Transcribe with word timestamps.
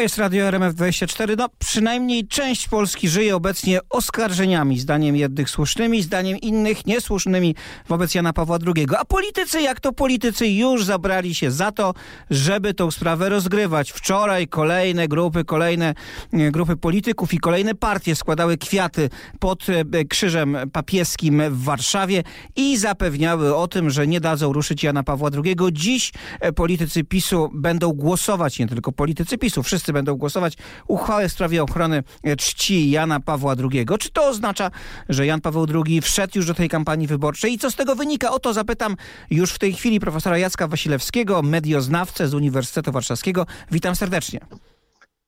Jest 0.00 0.18
Radio 0.18 0.46
RMF24. 0.50 1.36
No, 1.38 1.48
przynajmniej 1.58 2.28
część 2.28 2.68
Polski 2.68 3.08
żyje 3.08 3.36
obecnie 3.36 3.80
oskarżeniami, 3.90 4.78
zdaniem 4.78 5.16
jednych 5.16 5.50
słusznymi, 5.50 6.02
zdaniem 6.02 6.38
innych 6.38 6.86
niesłusznymi 6.86 7.54
wobec 7.88 8.14
Jana 8.14 8.32
Pawła 8.32 8.58
II. 8.66 8.86
A 8.98 9.04
politycy, 9.04 9.62
jak 9.62 9.80
to 9.80 9.92
politycy, 9.92 10.48
już 10.48 10.84
zabrali 10.84 11.34
się 11.34 11.50
za 11.50 11.72
to, 11.72 11.94
żeby 12.30 12.74
tą 12.74 12.90
sprawę 12.90 13.28
rozgrywać. 13.28 13.92
Wczoraj 13.92 14.48
kolejne 14.48 15.08
grupy, 15.08 15.44
kolejne 15.44 15.94
e, 16.32 16.50
grupy 16.50 16.76
polityków 16.76 17.34
i 17.34 17.38
kolejne 17.38 17.74
partie 17.74 18.16
składały 18.16 18.56
kwiaty 18.56 19.10
pod 19.38 19.66
e, 19.68 20.04
krzyżem 20.04 20.56
papieskim 20.72 21.42
w 21.50 21.64
Warszawie 21.64 22.22
i 22.56 22.76
zapewniały 22.76 23.56
o 23.56 23.68
tym, 23.68 23.90
że 23.90 24.06
nie 24.06 24.20
dadzą 24.20 24.52
ruszyć 24.52 24.82
Jana 24.82 25.02
Pawła 25.02 25.30
II. 25.44 25.56
Dziś 25.72 26.12
e, 26.40 26.52
politycy 26.52 27.04
PiSu 27.04 27.50
będą 27.54 27.92
głosować, 27.92 28.58
nie 28.58 28.66
tylko 28.66 28.92
politycy 28.92 29.38
PiSu, 29.38 29.62
wszyscy 29.62 29.89
wszyscy 29.90 29.92
będą 29.92 30.14
głosować 30.14 30.54
uchwałę 30.88 31.28
w 31.28 31.32
sprawie 31.32 31.62
ochrony 31.62 32.02
e, 32.22 32.36
czci 32.36 32.90
Jana 32.90 33.20
Pawła 33.20 33.54
II. 33.72 33.86
Czy 34.00 34.10
to 34.10 34.28
oznacza, 34.28 34.70
że 35.08 35.26
Jan 35.26 35.40
Paweł 35.40 35.66
II 35.86 36.00
wszedł 36.00 36.32
już 36.36 36.46
do 36.46 36.54
tej 36.54 36.68
kampanii 36.68 37.06
wyborczej? 37.06 37.52
I 37.52 37.58
co 37.58 37.70
z 37.70 37.74
tego 37.74 37.96
wynika? 37.96 38.30
O 38.30 38.38
to 38.38 38.52
zapytam 38.52 38.96
już 39.30 39.52
w 39.52 39.58
tej 39.58 39.72
chwili 39.72 40.00
profesora 40.00 40.38
Jacka 40.38 40.68
Wasilewskiego, 40.68 41.42
medioznawcę 41.42 42.28
z 42.28 42.34
Uniwersytetu 42.34 42.92
Warszawskiego. 42.92 43.46
Witam 43.70 43.96
serdecznie. 43.96 44.40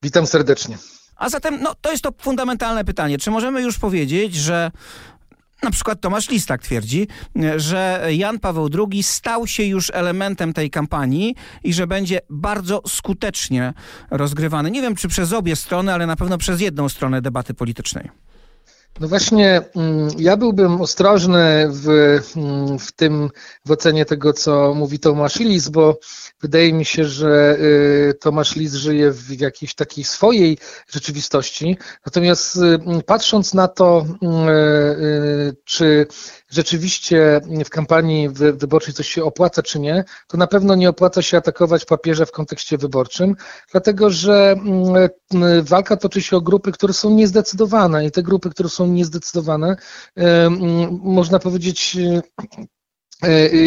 Witam 0.03 0.27
serdecznie. 0.27 0.79
A 1.17 1.29
zatem 1.29 1.63
no, 1.63 1.75
to 1.81 1.91
jest 1.91 2.03
to 2.03 2.13
fundamentalne 2.19 2.85
pytanie. 2.85 3.19
Czy 3.19 3.31
możemy 3.31 3.63
już 3.63 3.79
powiedzieć, 3.79 4.35
że 4.35 4.71
na 5.63 5.71
przykład 5.71 6.01
Tomasz 6.01 6.31
Listak 6.31 6.63
twierdzi, 6.63 7.09
że 7.57 8.09
Jan 8.11 8.39
Paweł 8.39 8.69
II 8.91 9.03
stał 9.03 9.47
się 9.47 9.63
już 9.63 9.91
elementem 9.95 10.53
tej 10.53 10.71
kampanii 10.71 11.35
i 11.65 11.73
że 11.73 11.87
będzie 11.87 12.21
bardzo 12.31 12.83
skutecznie 12.87 13.75
rozgrywany. 14.11 14.71
Nie 14.71 14.83
wiem, 14.83 14.95
czy 14.95 15.09
przez 15.09 15.33
obie 15.33 15.57
strony, 15.57 15.95
ale 15.95 16.07
na 16.07 16.17
pewno 16.17 16.39
przez 16.39 16.61
jedną 16.61 16.89
stronę 16.89 17.23
debaty 17.23 17.55
politycznej. 17.55 18.11
No 19.03 19.09
właśnie, 19.09 19.61
mm, 19.77 20.09
ja 20.19 20.37
byłbym 20.37 20.81
ostrożny 20.81 21.69
w, 21.71 21.89
mm, 22.37 22.79
w 22.79 22.93
tym, 22.93 23.31
w 23.67 23.71
ocenie 23.71 24.05
tego, 24.05 24.33
co 24.33 24.75
mówi 24.75 24.99
Tomasz 24.99 25.41
Lis, 25.41 25.69
bo 25.69 25.99
wydaje 26.41 26.73
mi 26.73 26.85
się, 26.85 27.05
że 27.05 27.57
y, 27.61 28.15
Tomasz 28.21 28.57
Lis 28.57 28.75
żyje 28.75 29.11
w 29.11 29.41
jakiejś 29.41 29.75
takiej 29.75 30.05
swojej 30.05 30.59
rzeczywistości. 30.89 31.77
Natomiast 32.07 32.57
y, 32.57 33.03
patrząc 33.07 33.55
na 33.55 33.69
to, 33.69 34.07
y, 34.23 35.57
czy 35.65 36.07
rzeczywiście 36.53 37.41
w 37.65 37.71
kampanii 37.71 38.29
wyborczej 38.29 38.95
coś 38.95 39.09
się 39.09 39.25
opłaca, 39.25 39.63
czy 39.63 39.81
nie, 39.81 40.05
to 40.29 40.37
na 40.39 40.47
pewno 40.47 40.75
nie 40.75 40.89
opłaca 40.89 41.23
się 41.23 41.37
atakować 41.37 41.85
papieża 41.85 42.25
w 42.25 42.33
kontekście 42.33 42.79
wyborczym, 42.79 43.37
dlatego 43.73 44.11
że 44.11 44.57
walka 45.63 45.97
toczy 45.97 46.23
się 46.23 46.37
o 46.37 46.41
grupy, 46.41 46.73
które 46.73 46.93
są 46.93 47.11
niezdecydowane 47.11 48.07
i 48.07 48.11
te 48.11 48.23
grupy, 48.23 48.51
które 48.51 48.69
są 48.69 48.87
niezdecydowane, 48.87 49.77
można 51.03 51.39
powiedzieć, 51.39 51.97
E, 52.13 52.23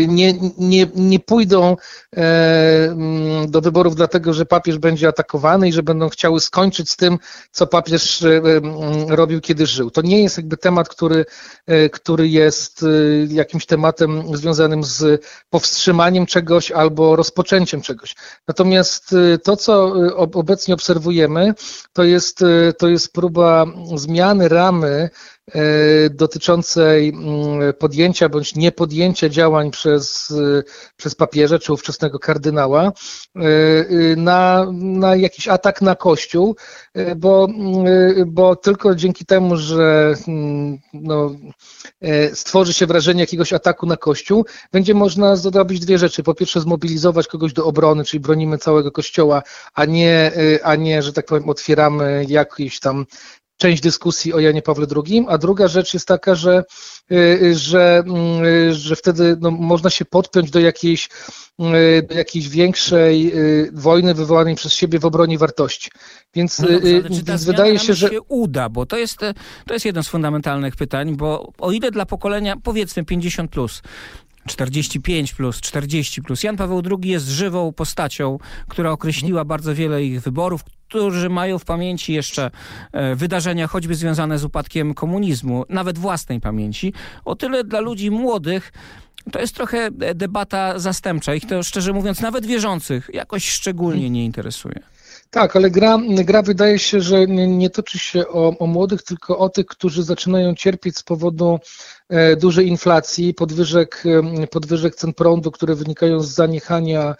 nie, 0.07 0.33
nie, 0.57 0.87
nie 0.95 1.19
pójdą 1.19 1.77
e, 2.17 2.21
mm, 2.85 3.51
do 3.51 3.61
wyborów 3.61 3.95
dlatego, 3.95 4.33
że 4.33 4.45
papież 4.45 4.77
będzie 4.77 5.07
atakowany 5.07 5.67
i 5.67 5.73
że 5.73 5.83
będą 5.83 6.09
chciały 6.09 6.39
skończyć 6.39 6.89
z 6.89 6.95
tym, 6.95 7.17
co 7.51 7.67
papież 7.67 8.23
e, 8.23 8.37
mm, 8.37 9.09
robił, 9.09 9.41
kiedy 9.41 9.65
żył. 9.65 9.91
To 9.91 10.01
nie 10.01 10.23
jest 10.23 10.37
jakby 10.37 10.57
temat, 10.57 10.89
który, 10.89 11.25
który 11.91 12.27
jest 12.27 12.85
jakimś 13.27 13.65
tematem 13.65 14.37
związanym 14.37 14.83
z 14.83 15.25
powstrzymaniem 15.49 16.25
czegoś 16.25 16.71
albo 16.71 17.15
rozpoczęciem 17.15 17.81
czegoś. 17.81 18.15
Natomiast 18.47 19.15
to, 19.43 19.57
co 19.57 19.93
obecnie 20.15 20.73
obserwujemy, 20.73 21.53
to 21.93 22.03
jest, 22.03 22.43
to 22.77 22.87
jest 22.87 23.13
próba 23.13 23.65
zmiany 23.95 24.49
ramy 24.49 24.95
E, 24.95 25.09
dotyczącej 26.11 27.09
mm, 27.09 27.73
podjęcia 27.73 28.29
bądź 28.29 28.55
niepodjęcia 28.55 29.29
działań 29.29 29.71
przez, 29.71 30.31
e, 30.31 30.63
przez 30.97 31.15
papieża 31.15 31.59
czy 31.59 31.73
ówczesnego 31.73 32.19
kardynała 32.19 32.91
e, 33.35 33.41
na, 34.15 34.67
na 34.73 35.15
jakiś 35.15 35.47
atak 35.47 35.81
na 35.81 35.95
Kościół, 35.95 36.55
bo, 37.15 37.47
mm, 37.49 37.85
bo 38.27 38.55
tylko 38.55 38.95
dzięki 38.95 39.25
temu, 39.25 39.57
że 39.57 40.13
mm, 40.27 40.77
no, 40.93 41.35
stworzy 42.33 42.73
się 42.73 42.85
wrażenie 42.85 43.21
jakiegoś 43.21 43.53
ataku 43.53 43.85
na 43.85 43.97
Kościół, 43.97 44.45
będzie 44.71 44.93
można 44.93 45.35
zrobić 45.35 45.79
dwie 45.79 45.97
rzeczy. 45.97 46.23
Po 46.23 46.33
pierwsze 46.33 46.61
zmobilizować 46.61 47.27
kogoś 47.27 47.53
do 47.53 47.65
obrony, 47.65 48.03
czyli 48.03 48.19
bronimy 48.21 48.57
całego 48.57 48.91
Kościoła, 48.91 49.43
a 49.73 49.85
nie, 49.85 50.31
a 50.63 50.75
nie 50.75 51.01
że 51.01 51.13
tak 51.13 51.25
powiem, 51.25 51.49
otwieramy 51.49 52.25
jakiś 52.29 52.79
tam 52.79 53.05
część 53.57 53.81
dyskusji 53.81 54.33
o 54.33 54.39
Janie 54.39 54.61
Pawle 54.61 54.87
II, 55.05 55.25
a 55.27 55.37
druga 55.37 55.67
rzecz 55.67 55.93
jest 55.93 56.07
taka, 56.07 56.35
że, 56.35 56.63
y, 57.11 57.55
że, 57.55 58.03
y, 58.69 58.73
że 58.73 58.95
wtedy 58.95 59.37
no, 59.41 59.51
można 59.51 59.89
się 59.89 60.05
podpiąć 60.05 60.51
do 60.51 60.59
jakiejś, 60.59 61.09
y, 61.59 62.07
do 62.09 62.15
jakiejś 62.15 62.49
większej 62.49 63.33
wojny 63.73 64.13
wywołanej 64.13 64.55
przez 64.55 64.73
siebie 64.73 64.99
w 64.99 65.05
obronie 65.05 65.37
wartości. 65.37 65.89
Więc, 66.33 66.59
no 66.59 66.67
dobrze, 66.67 67.23
więc 67.23 67.45
wydaje 67.45 67.79
się, 67.79 67.93
że 67.93 68.09
się 68.09 68.21
uda, 68.21 68.69
bo 68.69 68.85
to 68.85 68.97
jest, 68.97 69.17
to 69.67 69.73
jest 69.73 69.85
jedno 69.85 70.03
z 70.03 70.07
fundamentalnych 70.07 70.75
pytań, 70.75 71.15
bo 71.15 71.53
o 71.57 71.71
ile 71.71 71.91
dla 71.91 72.05
pokolenia 72.05 72.55
powiedzmy 72.63 73.05
50 73.05 73.51
plus 73.51 73.81
45 74.47 75.33
plus, 75.33 75.61
40 75.61 76.21
plus. 76.21 76.43
Jan 76.43 76.57
Paweł 76.57 76.81
II 76.91 77.11
jest 77.11 77.27
żywą 77.27 77.73
postacią, 77.73 78.37
która 78.67 78.91
określiła 78.91 79.45
bardzo 79.45 79.75
wiele 79.75 80.03
ich 80.03 80.21
wyborów, 80.21 80.63
którzy 80.63 81.29
mają 81.29 81.59
w 81.59 81.65
pamięci 81.65 82.13
jeszcze 82.13 82.51
e, 82.91 83.15
wydarzenia 83.15 83.67
choćby 83.67 83.95
związane 83.95 84.39
z 84.39 84.43
upadkiem 84.43 84.93
komunizmu, 84.93 85.65
nawet 85.69 85.97
własnej 85.97 86.41
pamięci. 86.41 86.93
O 87.25 87.35
tyle 87.35 87.63
dla 87.63 87.79
ludzi 87.79 88.11
młodych 88.11 88.71
to 89.31 89.39
jest 89.39 89.55
trochę 89.55 89.89
debata 90.15 90.79
zastępcza. 90.79 91.35
Ich 91.35 91.45
to 91.45 91.63
szczerze 91.63 91.93
mówiąc, 91.93 92.21
nawet 92.21 92.45
wierzących, 92.45 93.09
jakoś 93.13 93.49
szczególnie 93.49 94.09
nie 94.09 94.25
interesuje. 94.25 94.79
Tak, 95.29 95.55
ale 95.55 95.69
gra, 95.69 95.99
gra 96.09 96.41
wydaje 96.41 96.79
się, 96.79 97.01
że 97.01 97.27
nie, 97.27 97.47
nie 97.47 97.69
toczy 97.69 97.99
się 97.99 98.27
o, 98.27 98.57
o, 98.57 98.67
młodych, 98.67 99.03
tylko 99.03 99.37
o 99.37 99.49
tych, 99.49 99.65
którzy 99.65 100.03
zaczynają 100.03 100.55
cierpieć 100.55 100.97
z 100.97 101.03
powodu 101.03 101.59
e, 102.09 102.35
dużej 102.35 102.67
inflacji, 102.67 103.33
podwyżek, 103.33 104.03
podwyżek 104.51 104.95
cen 104.95 105.13
prądu, 105.13 105.51
które 105.51 105.75
wynikają 105.75 106.19
z 106.19 106.29
zaniechania 106.29 107.15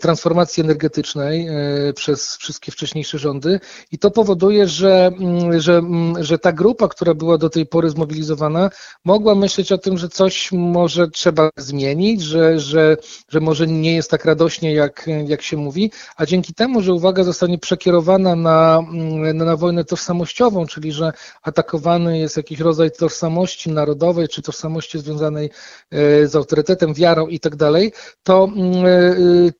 transformacji 0.00 0.62
energetycznej 0.62 1.48
e, 1.48 1.92
przez 1.92 2.36
wszystkie 2.36 2.72
wcześniejsze 2.72 3.18
rządy. 3.18 3.60
I 3.92 3.98
to 3.98 4.10
powoduje, 4.10 4.68
że, 4.68 5.10
mm, 5.20 5.60
że, 5.60 5.76
mm, 5.78 6.24
że 6.24 6.38
ta 6.38 6.52
grupa, 6.52 6.88
która 6.88 7.14
była 7.14 7.38
do 7.38 7.50
tej 7.50 7.66
pory 7.66 7.90
zmobilizowana, 7.90 8.70
mogła 9.04 9.34
myśleć 9.34 9.72
o 9.72 9.78
tym, 9.78 9.98
że 9.98 10.08
coś 10.08 10.52
może 10.52 11.08
trzeba 11.08 11.50
zmienić, 11.56 12.22
że, 12.22 12.60
że, 12.60 12.96
że 13.28 13.40
może 13.40 13.66
nie 13.66 13.94
jest 13.94 14.10
tak 14.10 14.24
radośnie, 14.24 14.74
jak, 14.74 15.06
jak 15.26 15.42
się 15.42 15.56
mówi, 15.56 15.90
a 16.16 16.26
dzięki 16.26 16.54
temu, 16.54 16.82
że 16.82 16.92
uwaga 16.92 17.24
zostanie 17.24 17.58
przekierowana 17.58 18.36
na, 18.36 18.78
mm, 18.92 19.36
na 19.36 19.56
wojnę 19.56 19.84
tożsamościową, 19.84 20.66
czyli 20.66 20.92
że 20.92 21.12
atakowany 21.42 22.18
jest 22.18 22.36
jakiś 22.36 22.60
rodzaj 22.60 22.90
tożsamości 22.90 23.70
narodowej, 23.70 24.28
czy 24.28 24.42
tożsamości 24.42 24.98
związanej 24.98 25.50
e, 25.90 26.26
z 26.26 26.36
autorytetem, 26.36 26.94
wiarą 26.94 27.26
i 27.26 27.40
tak 27.40 27.56
dalej, 27.56 27.92
to 28.22 28.48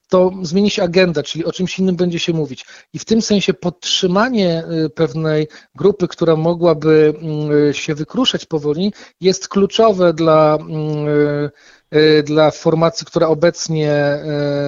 to 0.08 0.30
zmieni 0.42 0.70
się 0.70 0.82
agenda, 0.82 1.22
czyli 1.22 1.44
o 1.44 1.52
czymś 1.52 1.78
innym 1.78 1.96
będzie 1.96 2.18
się 2.18 2.32
mówić. 2.32 2.66
I 2.92 2.98
w 2.98 3.04
tym 3.04 3.22
sensie 3.22 3.54
podtrzymanie 3.54 4.64
y, 4.84 4.90
pewnej 4.90 5.48
grupy, 5.74 6.08
która 6.08 6.36
mogłaby 6.36 7.14
y, 7.70 7.74
się 7.74 7.94
wykruszać 7.94 8.46
powoli, 8.46 8.92
jest 9.20 9.48
kluczowe 9.48 10.12
dla 10.12 10.58
Y, 11.08 11.50
dla 12.25 12.50
formacji, 12.50 13.06
która 13.06 13.28
obecnie, 13.28 14.19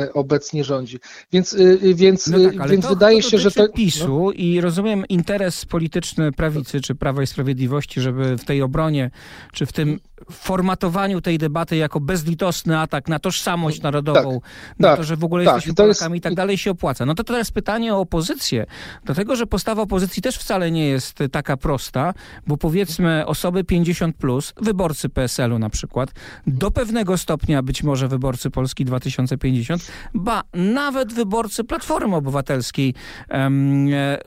y, 0.04 0.12
obecnie 0.12 0.64
rządzi. 0.64 0.98
Więc, 1.32 1.52
y, 1.52 1.94
więc, 1.94 2.26
no 2.26 2.38
tak, 2.58 2.70
więc 2.70 2.84
to, 2.84 2.88
wydaje 2.88 3.22
to 3.22 3.30
się, 3.30 3.38
że 3.38 3.50
to. 3.50 3.68
PiSu 3.68 4.24
no. 4.24 4.32
i 4.32 4.60
rozumiem 4.60 5.06
interes 5.08 5.64
polityczny 5.64 6.32
prawicy 6.32 6.80
czy 6.80 6.94
Prawa 6.94 7.22
i 7.22 7.26
Sprawiedliwości, 7.26 8.00
żeby 8.00 8.36
w 8.36 8.44
tej 8.44 8.62
obronie, 8.62 9.10
czy 9.52 9.66
w 9.66 9.72
tym 9.72 10.00
formatowaniu 10.30 11.20
tej 11.20 11.38
debaty 11.38 11.76
jako 11.76 12.00
bezlitosny 12.00 12.78
atak 12.78 13.08
na 13.08 13.18
tożsamość 13.18 13.82
narodową, 13.82 14.40
tak, 14.40 14.50
na 14.78 14.88
tak, 14.88 14.96
to, 14.96 15.04
że 15.04 15.16
w 15.16 15.24
ogóle 15.24 15.44
tak, 15.44 15.54
jesteśmy 15.54 15.74
Polakami 15.74 16.14
jest... 16.14 16.18
i 16.18 16.20
tak 16.20 16.34
dalej 16.34 16.58
się 16.58 16.70
opłaca. 16.70 17.06
No 17.06 17.14
to 17.14 17.24
teraz 17.24 17.50
pytanie 17.50 17.94
o 17.94 18.00
opozycję, 18.00 18.66
dlatego, 19.04 19.36
że 19.36 19.46
postawa 19.46 19.82
opozycji 19.82 20.22
też 20.22 20.36
wcale 20.36 20.70
nie 20.70 20.88
jest 20.88 21.18
taka 21.32 21.56
prosta, 21.56 22.14
bo 22.46 22.56
powiedzmy 22.56 23.26
osoby 23.26 23.64
50+, 23.64 24.12
plus, 24.12 24.52
wyborcy 24.60 25.08
PSL-u 25.08 25.58
na 25.58 25.70
przykład, 25.70 26.10
do 26.46 26.70
pewnego 26.70 27.13
stopnia 27.18 27.62
być 27.62 27.82
może 27.82 28.08
wyborcy 28.08 28.50
Polski 28.50 28.84
2050, 28.84 29.92
ba 30.14 30.42
nawet 30.54 31.12
wyborcy 31.12 31.64
Platformy 31.64 32.16
Obywatelskiej 32.16 32.94
e, 33.30 33.50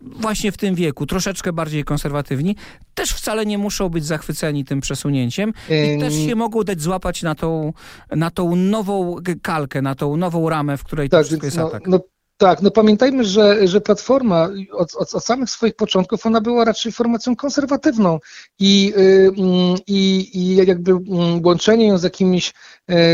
właśnie 0.02 0.52
w 0.52 0.58
tym 0.58 0.76
wieku, 0.76 1.06
troszeczkę 1.06 1.54
bardziej 1.54 1.84
konserwatywni, 1.84 2.56
też 2.94 3.12
wcale 3.12 3.46
nie 3.46 3.58
muszą 3.58 3.90
być 3.90 4.06
zachwyceni 4.06 4.66
tym 4.66 4.82
przesunięciem 4.82 5.54
i 5.70 6.00
też 6.00 6.14
się 6.14 6.36
mogą 6.36 6.64
dać 6.64 6.82
złapać 6.82 7.24
na 7.24 7.36
tą, 7.36 7.74
na 8.12 8.32
tą 8.32 8.56
nową 8.56 9.16
kalkę, 9.42 9.82
na 9.82 9.96
tą 9.96 10.18
nową 10.18 10.50
ramę, 10.50 10.78
w 10.78 10.84
której 10.84 11.10
tak, 11.10 11.22
to 11.22 11.28
wszystko 11.28 11.48
jest 11.48 11.58
no, 11.58 11.68
atak. 11.68 11.88
No 11.88 12.00
Tak, 12.38 12.62
no 12.62 12.72
pamiętajmy, 12.72 13.24
że, 13.24 13.68
że 13.68 13.82
Platforma 13.82 14.50
od, 14.72 14.96
od, 14.96 15.14
od, 15.16 15.26
samych 15.26 15.50
swoich 15.50 15.76
początków 15.76 16.26
ona 16.26 16.42
była 16.42 16.66
raczej 16.66 16.92
formacją 16.92 17.36
konserwatywną 17.36 18.20
i, 18.60 18.94
y, 18.98 19.32
mm, 19.38 19.78
i, 19.88 20.30
i 20.34 20.56
jakby 20.56 20.92
mm, 20.92 21.46
łączenie 21.46 21.88
ją 21.88 21.98
z 21.98 22.04
jakimiś 22.04 22.54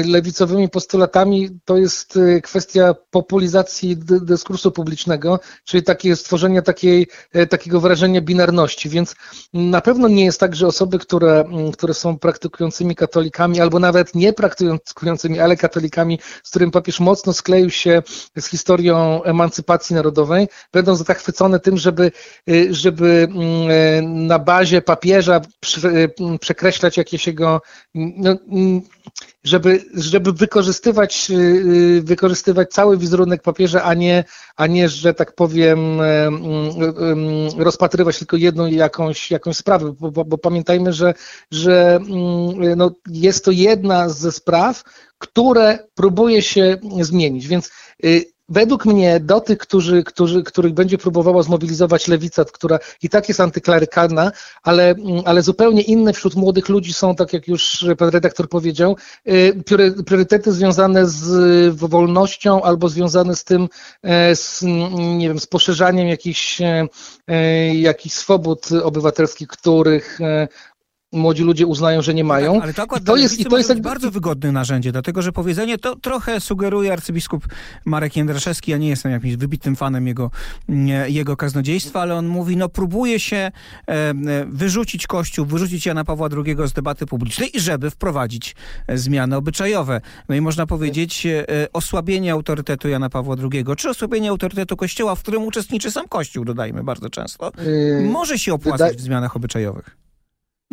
lewicowymi 0.05 0.69
postulatami 0.69 1.49
to 1.65 1.77
jest 1.77 2.19
kwestia 2.43 2.95
populizacji 3.11 3.97
dyskursu 3.97 4.71
publicznego, 4.71 5.39
czyli 5.65 5.83
takie 5.83 6.15
stworzenia 6.15 6.61
takiej, 6.61 7.07
takiego 7.49 7.79
wrażenia 7.79 8.21
binarności, 8.21 8.89
więc 8.89 9.15
na 9.53 9.81
pewno 9.81 10.07
nie 10.07 10.25
jest 10.25 10.39
tak, 10.39 10.55
że 10.55 10.67
osoby, 10.67 10.99
które, 10.99 11.45
które 11.73 11.93
są 11.93 12.19
praktykującymi 12.19 12.95
katolikami 12.95 13.61
albo 13.61 13.79
nawet 13.79 14.15
nie 14.15 14.33
praktykującymi, 14.33 15.39
ale 15.39 15.57
katolikami, 15.57 16.19
z 16.43 16.49
którym 16.49 16.71
papież 16.71 16.99
mocno 16.99 17.33
skleił 17.33 17.69
się 17.69 18.03
z 18.37 18.45
historią 18.45 19.12
emancypacji 19.24 19.95
narodowej, 19.95 20.48
będą 20.74 20.95
zachwycone 20.95 21.60
tym, 21.60 21.77
żeby, 21.77 22.12
y, 22.50 22.74
żeby 22.74 23.27
mm, 23.30 23.42
e, 23.69 24.01
na 24.01 24.39
bazie 24.39 24.81
papieża 24.81 25.42
y, 25.86 26.39
przekreślać 26.39 26.98
jakieś 26.98 27.27
jego, 27.27 27.62
no, 27.95 28.36
mm, 28.51 28.81
żeby, 29.44 29.86
żeby 29.94 30.33
wykorzystywać, 30.33 31.31
y, 31.31 32.01
wykorzystywać 32.04 32.69
cały 32.69 32.98
wizerunek 32.98 33.42
papieża, 33.42 33.83
a 33.83 33.94
nie, 33.94 34.24
a 34.56 34.68
nie, 34.68 34.89
że 34.89 35.13
tak 35.13 35.36
powiem, 35.36 36.01
mm, 36.01 37.50
rozpatrywać 37.57 38.19
tylko 38.19 38.38
jedną 38.38 38.66
jakąś, 38.66 39.31
jakąś 39.31 39.57
sprawę, 39.57 39.94
bo, 40.00 40.12
bo, 40.12 40.25
bo 40.25 40.38
pamiętajmy, 40.38 40.94
że, 40.94 41.13
że 41.51 42.00
no, 42.77 42.92
jest 43.07 43.45
to 43.45 43.51
jedna 43.51 44.09
ze 44.09 44.31
spraw, 44.31 44.83
które 45.18 45.80
próbuje 45.95 46.42
się 46.42 46.77
zmienić, 47.01 47.48
więc 47.48 47.71
według 48.50 48.86
mnie 48.86 49.19
do 49.19 49.42
tych, 49.42 49.57
którzy, 49.57 50.04
którzy, 50.04 50.44
których 50.44 50.74
będzie 50.74 50.98
próbowała 50.98 51.44
zmobilizować 51.44 52.07
lewica, 52.07 52.45
która 52.45 52.80
i 53.01 53.10
tak 53.10 53.28
jest 53.28 53.40
antyklerykalna, 53.40 54.31
ale, 54.63 54.95
ale 55.25 55.42
zupełnie 55.42 55.81
inne 55.81 56.13
wśród 56.13 56.36
młodych 56.36 56.69
ludzi 56.69 56.94
są, 56.94 57.16
tak 57.16 57.34
jak 57.34 57.48
już 57.48 57.86
pan 57.98 58.10
redaktor 58.10 58.50
powiedział, 58.50 58.98
y, 59.28 59.63
priorytety 60.06 60.51
związane 60.51 61.07
z 61.07 61.75
wolnością 61.75 62.62
albo 62.62 62.90
związane 62.90 63.36
z 63.36 63.44
tym, 63.44 63.69
e, 64.04 64.36
z, 64.36 64.62
nie 65.18 65.28
wiem, 65.28 65.40
z 65.40 65.48
poszerzaniem 65.48 66.07
jakichś, 66.07 66.62
e, 66.62 66.88
e, 67.28 67.75
jakichś 67.75 68.16
swobód 68.16 68.69
obywatelskich, 68.84 69.48
których 69.48 70.19
młodzi 71.13 71.44
ludzie 71.44 71.68
uznają, 71.68 72.01
że 72.01 72.13
nie 72.13 72.24
mają. 72.24 72.54
Tak, 72.54 72.63
ale 72.63 72.74
to, 72.74 72.98
I 72.98 73.01
to 73.01 73.15
jest, 73.15 73.39
i 73.39 73.45
to 73.45 73.57
jest 73.57 73.69
jakby... 73.69 73.89
bardzo 73.89 74.12
wygodne 74.12 74.51
narzędzie, 74.51 74.92
dlatego 74.92 75.21
że 75.21 75.31
powiedzenie 75.31 75.77
to 75.77 75.95
trochę 75.95 76.39
sugeruje 76.39 76.94
arcybiskup 76.94 77.48
Marek 77.86 78.15
Jędraszewski. 78.15 78.71
Ja 78.71 78.77
nie 78.77 78.89
jestem 78.89 79.12
jakimś 79.12 79.36
wybitnym 79.36 79.75
fanem 79.75 80.07
jego, 80.07 80.31
jego 81.07 81.38
kaznodziejstwa, 81.38 82.01
ale 82.01 82.15
on 82.15 82.27
mówi, 82.27 82.57
no 82.57 82.69
próbuje 82.69 83.19
się 83.19 83.38
e, 83.38 83.51
e, 83.88 84.13
wyrzucić 84.48 85.07
Kościół, 85.07 85.45
wyrzucić 85.45 85.86
Jana 85.86 86.04
Pawła 86.04 86.30
II 86.45 86.56
z 86.65 86.74
debaty 86.74 87.06
publicznej, 87.06 87.51
żeby 87.56 87.89
wprowadzić 87.89 88.56
e, 88.88 88.98
zmiany 88.98 89.36
obyczajowe. 89.36 90.01
No 90.30 90.36
i 90.36 90.42
można 90.42 90.66
powiedzieć 90.66 91.27
osłabienie 91.74 92.31
autorytetu 92.31 92.88
Jana 92.88 93.09
Pawła 93.09 93.36
II, 93.54 93.66
czy 93.77 93.89
osłabienie 93.89 94.30
autorytetu 94.30 94.77
Kościoła, 94.77 95.16
w 95.16 95.19
którym 95.19 95.44
uczestniczy 95.44 95.92
sam 95.92 96.07
Kościół, 96.07 96.45
dodajmy 96.45 96.83
bardzo 96.83 97.09
często, 97.09 97.51
yy, 97.66 98.09
może 98.09 98.39
się 98.39 98.54
opłacać 98.54 98.98
w 98.98 99.01
zmianach 99.01 99.36
obyczajowych. 99.36 100.02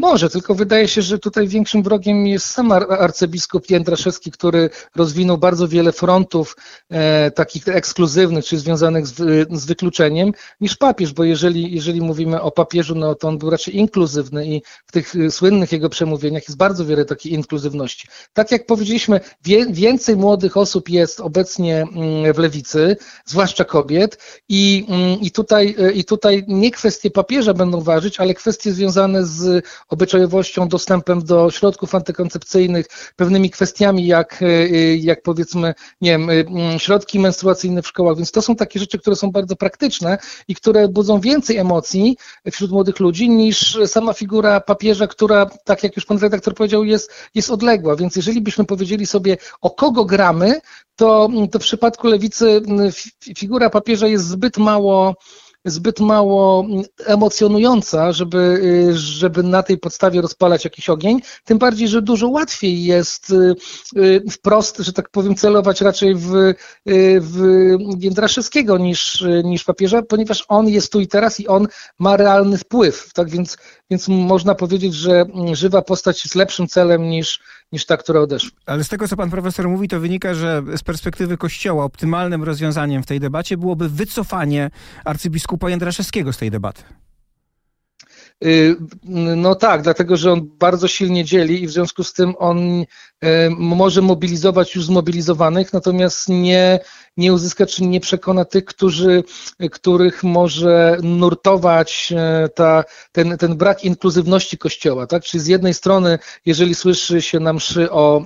Może, 0.00 0.31
tylko 0.31 0.55
wydaje 0.55 0.88
się, 0.88 1.02
że 1.02 1.19
tutaj 1.19 1.49
większym 1.49 1.82
wrogiem 1.82 2.26
jest 2.26 2.47
sam 2.47 2.73
arcybiskup 2.73 3.70
Jędraszewski, 3.70 4.31
który 4.31 4.70
rozwinął 4.97 5.38
bardzo 5.38 5.69
wiele 5.69 5.93
frontów 5.93 6.56
e, 6.91 7.31
takich 7.31 7.69
ekskluzywnych, 7.69 8.44
czy 8.44 8.58
związanych 8.58 9.06
z, 9.06 9.14
z, 9.52 9.67
wykluczeniem, 9.67 10.32
niż 10.61 10.76
papież, 10.76 11.12
bo 11.12 11.25
jeżeli, 11.25 11.75
jeżeli 11.75 12.00
mówimy 12.00 12.41
o 12.41 12.50
papieżu, 12.50 12.94
no 12.94 13.14
to 13.14 13.29
on 13.29 13.38
był 13.38 13.50
raczej 13.50 13.76
inkluzywny 13.76 14.47
i 14.47 14.62
w 14.87 14.93
tych 14.93 15.14
słynnych 15.31 15.73
jego 15.73 15.88
przemówieniach 15.88 16.43
jest 16.43 16.56
bardzo 16.56 16.85
wiele 16.85 17.05
takiej 17.05 17.32
inkluzywności. 17.32 18.08
Tak 18.32 18.52
jak 18.52 18.67
powiedzieliśmy, 18.67 19.20
wie, 19.44 19.67
więcej 19.67 20.17
młodych 20.17 20.56
osób 20.56 20.88
jest 20.88 21.20
obecnie 21.20 21.82
mm, 21.82 22.35
w 22.35 22.38
lewicy, 22.38 22.97
zwłaszcza 23.25 23.64
kobiet 23.64 24.19
i, 24.49 24.87
mm, 24.88 25.20
i, 25.20 25.31
tutaj, 25.31 25.76
e, 25.79 25.93
i 25.93 26.05
tutaj 26.05 26.44
nie 26.49 26.70
kwestie 26.70 27.11
papieża 27.11 27.55
będą 27.55 27.81
ważyć, 27.81 28.20
ale 28.20 28.35
kwestie 28.35 28.73
związane 28.73 29.26
z 29.26 29.64
obyczajowością, 29.91 30.69
dostępem 30.69 31.25
do 31.25 31.51
środków 31.51 31.95
antykoncepcyjnych, 31.95 32.87
pewnymi 33.17 33.51
kwestiami 33.51 34.07
jak, 34.07 34.43
e, 34.43 34.47
jak 34.97 35.23
powiedzmy, 35.23 35.75
nie 36.01 36.11
wiem, 36.11 36.31
e, 36.31 36.79
środki 36.79 37.21
menstruacyjne 37.21 37.83
w 37.83 37.87
szkołach, 37.87 38.17
więc 38.17 38.33
to 38.33 38.43
są 38.43 38.57
takie 38.57 38.81
rzeczy, 38.81 38.99
które 38.99 39.17
są 39.17 39.31
bardzo 39.31 39.57
praktyczne 39.57 40.19
i 40.49 40.55
które 40.55 40.89
budzą 40.89 41.21
więcej 41.21 41.57
emocji 41.57 42.17
wśród 42.53 42.71
młodych 42.71 43.01
ludzi 43.01 43.31
niż 43.31 43.79
sama 43.87 44.13
figura 44.13 44.61
papieża, 44.61 45.07
która, 45.07 45.47
tak 45.65 45.83
jak 45.83 45.97
już 45.97 46.07
pan 46.07 46.19
redaktor 46.19 46.55
powiedział, 46.55 46.85
jest, 46.85 47.13
jest 47.35 47.51
odległa, 47.51 47.97
więc 47.97 48.17
jeżeli 48.17 48.41
byśmy 48.41 48.65
powiedzieli 48.65 49.07
sobie, 49.07 49.37
o 49.61 49.71
kogo 49.71 50.05
gramy, 50.05 50.61
to, 50.97 51.29
to 51.53 51.59
w 51.59 51.63
przypadku 51.63 52.07
lewicy 52.07 52.63
figura 53.39 53.71
papieża 53.71 54.07
jest 54.07 54.29
zbyt 54.29 54.59
mało 54.59 55.15
zbyt 55.65 56.01
mało 56.01 56.67
emocjonująca, 57.07 58.12
żeby, 58.12 58.39
y, 58.89 58.99
żeby 58.99 59.43
na 59.43 59.62
tej 59.62 59.79
podstawie 59.79 60.21
rozpalać 60.21 60.65
jakiś 60.65 60.89
ogień, 60.89 61.21
tym 61.45 61.59
bardziej, 61.59 61.89
że 61.89 62.03
dużo 62.03 62.29
łatwiej 62.29 62.85
jest 62.85 63.31
y, 63.31 63.55
y, 63.97 64.23
wprost, 64.31 64.79
że 64.79 64.93
tak 64.93 65.09
powiem, 65.09 65.35
celować 65.35 65.81
raczej 65.81 66.15
w, 66.15 66.55
w 67.21 67.39
Jędraszewskiego 67.99 68.79
niż, 68.79 69.25
niż 69.45 69.65
papieża, 69.65 70.03
ponieważ 70.03 70.45
on 70.49 70.69
jest 70.69 70.93
tu 70.93 71.01
i 71.01 71.07
teraz 71.07 71.41
i 71.41 71.49
on 71.49 71.69
ma 71.99 72.17
realny 72.17 72.59
wpływ, 72.59 73.12
tak 73.15 73.31
więc, 73.31 73.57
więc 73.91 74.09
można 74.09 74.55
powiedzieć, 74.55 74.95
że 74.95 75.25
żywa 75.53 75.83
postać 75.83 76.25
jest 76.25 76.35
lepszym 76.35 76.69
celem 76.69 77.09
niż, 77.09 77.41
niż 77.73 77.87
ta, 77.87 77.97
która 77.97 78.21
odeszła. 78.21 78.51
Ale 78.67 78.85
z 78.85 78.89
tego, 78.89 79.09
co 79.09 79.17
pan 79.17 79.31
profesor 79.31 79.69
mówi, 79.69 79.89
to 79.89 80.01
wynika, 80.01 80.35
że 80.35 80.62
z 80.77 80.83
perspektywy 80.83 81.37
Kościoła 81.37 81.85
optymalnym 81.85 82.45
rozwiązaniem 82.45 83.03
w 83.03 83.07
tej 83.07 83.21
debacie 83.21 83.57
byłoby 83.57 83.89
wycofanie 83.89 84.71
arcybiskupa 85.05 85.50
Jędraszewskiego 85.69 86.32
z 86.32 86.38
tej 86.38 86.50
debaty. 86.50 86.82
Y, 88.44 88.76
no 89.37 89.55
tak, 89.55 89.82
dlatego 89.82 90.17
że 90.17 90.32
on 90.32 90.49
bardzo 90.58 90.88
silnie 90.88 91.25
dzieli 91.25 91.62
i 91.62 91.67
w 91.67 91.70
związku 91.70 92.05
z 92.05 92.12
tym 92.12 92.35
on 92.38 92.58
y, 92.81 92.87
może 93.50 94.02
mobilizować 94.02 94.75
już 94.75 94.85
zmobilizowanych, 94.85 95.73
natomiast 95.73 96.29
nie, 96.29 96.81
nie 97.17 97.32
uzyska 97.32 97.67
czy 97.67 97.85
nie 97.85 98.00
przekona 98.00 98.44
tych, 98.44 98.64
którzy, 98.64 99.25
których 99.70 100.25
może 100.25 100.99
nurtować 101.02 102.12
y, 102.45 102.49
ta, 102.49 102.85
ten, 103.12 103.38
ten 103.38 103.57
brak 103.57 103.85
inkluzywności 103.85 104.59
Kościoła. 104.59 105.07
Tak? 105.07 105.23
Czyli 105.23 105.45
z 105.45 105.47
jednej 105.47 105.75
strony, 105.75 106.19
jeżeli 106.47 106.75
słyszy 106.75 107.23
się 107.23 107.40
na 107.40 107.52
mszy 107.52 107.90
o, 107.90 108.25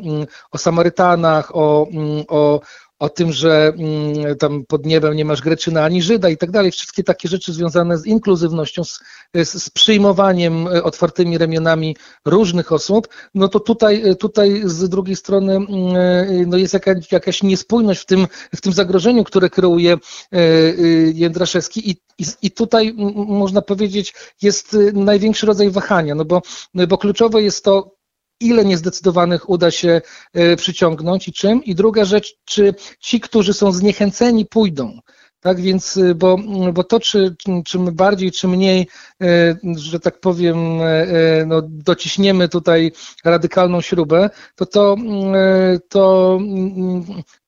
o 0.50 0.58
Samarytanach, 0.58 1.56
o, 1.56 1.86
o 2.28 2.60
o 3.04 3.08
tym, 3.08 3.32
że 3.32 3.72
mm, 3.78 4.36
tam 4.36 4.64
pod 4.64 4.86
niebem 4.86 5.14
nie 5.14 5.24
masz 5.24 5.42
Greczyna 5.42 5.84
ani 5.84 6.02
Żyda 6.02 6.28
i 6.28 6.36
tak 6.36 6.50
dalej, 6.50 6.70
wszystkie 6.70 7.04
takie 7.04 7.28
rzeczy 7.28 7.52
związane 7.52 7.98
z 7.98 8.06
inkluzywnością, 8.06 8.84
z, 8.84 9.00
z 9.42 9.70
przyjmowaniem 9.70 10.66
e, 10.66 10.82
otwartymi 10.82 11.38
ramionami 11.38 11.96
różnych 12.24 12.72
osób, 12.72 13.08
no 13.34 13.48
to 13.48 13.60
tutaj, 13.60 14.10
e, 14.10 14.14
tutaj 14.14 14.62
z 14.64 14.88
drugiej 14.88 15.16
strony 15.16 15.56
mm, 15.56 15.68
e, 15.96 16.46
no 16.46 16.56
jest 16.56 16.74
jakaś, 16.74 17.12
jakaś 17.12 17.42
niespójność 17.42 18.00
w 18.00 18.06
tym, 18.06 18.26
w 18.54 18.60
tym 18.60 18.72
zagrożeniu, 18.72 19.24
które 19.24 19.50
kreuje 19.50 19.96
Jędraszewski. 21.14 21.90
I, 21.90 21.96
i, 22.18 22.24
i 22.42 22.50
tutaj 22.50 22.94
można 23.14 23.62
powiedzieć 23.62 24.14
jest 24.42 24.76
największy 24.92 25.46
rodzaj 25.46 25.70
wahania, 25.70 26.14
no 26.14 26.24
bo, 26.24 26.42
no 26.74 26.86
bo 26.86 26.98
kluczowe 26.98 27.42
jest 27.42 27.64
to, 27.64 27.93
ile 28.40 28.64
niezdecydowanych 28.64 29.50
uda 29.50 29.70
się 29.70 30.00
e, 30.32 30.56
przyciągnąć 30.56 31.28
i 31.28 31.32
czym. 31.32 31.64
I 31.64 31.74
druga 31.74 32.04
rzecz, 32.04 32.34
czy 32.44 32.74
ci, 33.00 33.20
którzy 33.20 33.54
są 33.54 33.72
zniechęceni, 33.72 34.46
pójdą. 34.46 34.98
Tak 35.40 35.60
więc, 35.60 35.96
e, 35.96 36.14
bo, 36.14 36.38
bo 36.72 36.84
to, 36.84 37.00
czy, 37.00 37.36
czy 37.64 37.78
my 37.78 37.92
bardziej, 37.92 38.32
czy 38.32 38.48
mniej, 38.48 38.88
e, 39.22 39.56
że 39.76 40.00
tak 40.00 40.20
powiem, 40.20 40.78
no, 41.46 41.62
dociśniemy 41.62 42.48
tutaj 42.48 42.92
radykalną 43.24 43.80
śrubę, 43.80 44.30
to 44.54 44.66
to, 44.66 44.96
to 45.88 46.38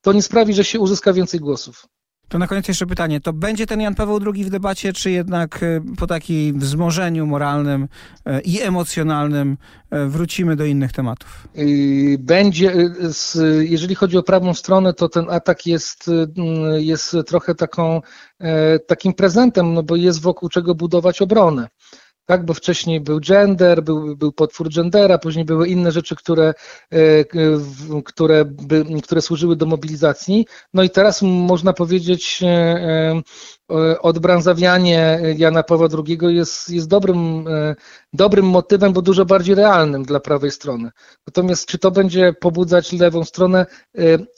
to 0.01 0.13
nie 0.13 0.23
sprawi, 0.23 0.55
że 0.55 0.65
się 0.65 0.81
uzyska 0.81 1.13
więcej 1.13 1.41
głosów. 1.41 1.87
To 2.29 2.39
na 2.39 2.47
koniec 2.47 2.69
jeszcze 2.69 2.87
pytanie. 2.87 3.21
To 3.21 3.33
będzie 3.33 3.67
ten 3.67 3.81
Jan 3.81 3.95
Paweł 3.95 4.21
II 4.35 4.45
w 4.45 4.51
debacie, 4.51 4.93
czy 4.93 5.11
jednak 5.11 5.63
e, 5.63 5.81
po 5.99 6.07
takim 6.07 6.61
wzmożeniu 6.61 7.27
moralnym 7.27 7.89
e, 8.25 8.41
i 8.41 8.63
emocjonalnym 8.63 9.59
e, 9.91 10.07
wrócimy 10.07 10.57
do 10.57 10.65
innych 10.65 10.93
tematów? 10.93 11.49
Będzie, 12.19 12.73
jeżeli 13.61 13.95
chodzi 13.95 14.19
o 14.19 14.23
prawą 14.23 14.55
stronę, 14.55 14.95
to 14.95 15.09
ten 15.09 15.31
atak 15.31 15.67
jest, 15.67 16.11
jest 16.77 17.17
trochę 17.27 17.55
taką, 17.55 18.01
takim 18.87 19.15
prezentem, 19.15 19.75
no 19.75 19.83
bo 19.83 19.97
jest 19.97 20.21
wokół 20.21 20.49
czego 20.49 20.75
budować 20.75 21.23
obronę. 21.23 21.69
Tak, 22.27 22.45
bo 22.45 22.55
wcześniej 22.55 23.01
był 23.01 23.21
gender, 23.21 23.83
był, 23.83 24.17
był 24.17 24.33
potwór 24.33 24.69
gendera, 24.75 25.19
później 25.19 25.45
były 25.45 25.69
inne 25.69 25.93
rzeczy, 25.93 26.17
które, 26.17 26.55
które, 28.05 28.45
by, 28.45 28.85
które 29.03 29.23
służyły 29.23 29.57
do 29.57 29.67
mobilizacji. 29.67 30.47
No 30.75 30.83
i 30.83 30.91
teraz 30.91 31.23
można 31.23 31.73
powiedzieć, 31.73 32.41
odbranzawianie 34.01 35.21
Jana 35.37 35.63
Pawła 35.63 35.89
II 36.07 36.19
jest, 36.37 36.71
jest 36.71 36.89
dobrym, 36.89 37.45
dobrym 38.13 38.47
motywem, 38.47 38.93
bo 38.93 39.03
dużo 39.03 39.25
bardziej 39.25 39.55
realnym 39.55 40.03
dla 40.03 40.21
prawej 40.21 40.51
strony. 40.51 40.91
Natomiast 41.27 41.67
czy 41.67 41.79
to 41.79 41.91
będzie 41.91 42.33
pobudzać 42.41 42.93
lewą 42.93 43.25
stronę? 43.25 43.67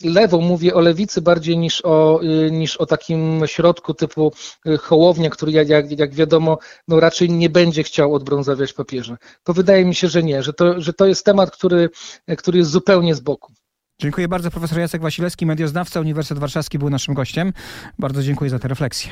Lewą 0.04 0.40
mówię 0.40 0.74
o 0.74 0.80
lewicy 0.80 1.22
bardziej 1.22 1.58
niż 1.58 1.84
o, 1.84 2.20
niż 2.50 2.76
o 2.76 2.86
takim 2.86 3.42
środku 3.46 3.94
typu 3.94 4.32
Hołownia, 4.80 5.30
który 5.30 5.52
jak, 5.52 5.68
jak, 5.68 5.98
jak 5.98 6.14
wiadomo, 6.14 6.58
no 6.88 7.00
raczej 7.00 7.30
nie 7.30 7.50
będzie 7.50 7.82
chciał 7.82 8.14
odbrązawiać 8.14 8.72
papieża. 8.72 9.16
To 9.44 9.52
wydaje 9.52 9.84
mi 9.84 9.94
się, 9.94 10.08
że 10.08 10.22
nie, 10.22 10.42
że 10.42 10.52
to, 10.52 10.80
że 10.80 10.92
to 10.92 11.06
jest 11.06 11.24
temat, 11.24 11.50
który, 11.50 11.90
który 12.38 12.58
jest 12.58 12.70
zupełnie 12.70 13.14
z 13.14 13.20
boku. 13.20 13.52
Dziękuję 14.00 14.28
bardzo. 14.28 14.50
Profesor 14.50 14.78
Jacek 14.78 15.02
Wasilewski, 15.02 15.46
medioznawca, 15.46 16.00
Uniwersytet 16.00 16.38
Warszawski 16.38 16.78
był 16.78 16.90
naszym 16.90 17.14
gościem. 17.14 17.52
Bardzo 17.98 18.22
dziękuję 18.22 18.50
za 18.50 18.58
tę 18.58 18.68
refleksję. 18.68 19.10